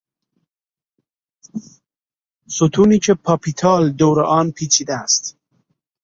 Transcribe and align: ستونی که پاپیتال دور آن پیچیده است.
ستونی 2.49 2.99
که 2.99 3.13
پاپیتال 3.13 3.89
دور 3.89 4.21
آن 4.23 4.51
پیچیده 4.51 4.93
است. 4.93 5.37